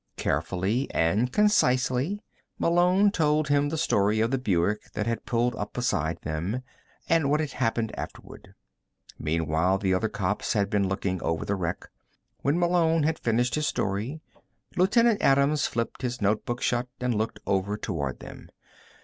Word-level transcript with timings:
Carefully 0.17 0.89
and 0.89 1.31
concisely, 1.31 2.23
Malone 2.57 3.11
told 3.11 3.49
him 3.49 3.69
the 3.69 3.77
story 3.77 4.19
of 4.19 4.31
the 4.31 4.39
Buick 4.39 4.91
that 4.93 5.05
had 5.05 5.27
pulled 5.27 5.55
up 5.57 5.73
beside 5.73 6.19
them, 6.23 6.63
and 7.07 7.29
what 7.29 7.39
had 7.39 7.51
happened 7.51 7.91
afterward. 7.95 8.55
Meanwhile, 9.19 9.77
the 9.77 9.93
other 9.93 10.09
cops 10.09 10.53
had 10.53 10.71
been 10.71 10.87
looking 10.89 11.21
over 11.21 11.45
the 11.45 11.53
wreck. 11.55 11.87
When 12.39 12.57
Malone 12.57 13.03
had 13.03 13.19
finished 13.19 13.53
his 13.53 13.67
story, 13.67 14.21
Lieutenant 14.75 15.21
Adams 15.21 15.67
flipped 15.67 16.01
his 16.01 16.19
notebook 16.19 16.63
shut 16.63 16.87
and 16.99 17.13
looked 17.13 17.39
over 17.45 17.77
toward 17.77 18.21
them. 18.21 18.49